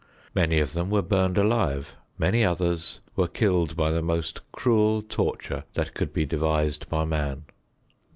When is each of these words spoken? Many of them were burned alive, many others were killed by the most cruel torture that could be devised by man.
Many 0.33 0.57
of 0.59 0.73
them 0.73 0.89
were 0.89 1.03
burned 1.03 1.37
alive, 1.37 1.95
many 2.17 2.43
others 2.43 3.01
were 3.15 3.27
killed 3.27 3.75
by 3.75 3.91
the 3.91 4.01
most 4.01 4.41
cruel 4.51 5.03
torture 5.03 5.65
that 5.75 5.93
could 5.93 6.11
be 6.11 6.25
devised 6.25 6.89
by 6.89 7.05
man. 7.05 7.43